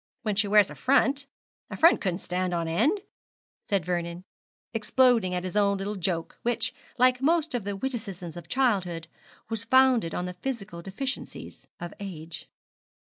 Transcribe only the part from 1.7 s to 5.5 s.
front couldn't stand on end,' said Vernon, exploding at